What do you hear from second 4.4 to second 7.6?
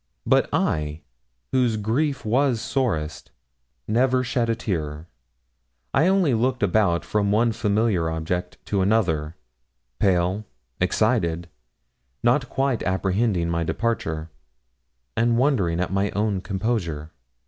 a tear. I only looked about from one